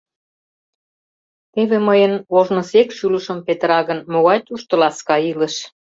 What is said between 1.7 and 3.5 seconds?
мыйын ожнысек шӱлышым